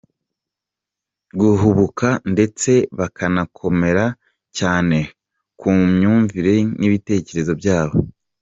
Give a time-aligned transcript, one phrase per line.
[1.39, 4.05] Guhubuka ndetse bakanakomera
[4.57, 4.97] cyane
[5.59, 7.97] ku myumvire n’ibitekerezo byabo.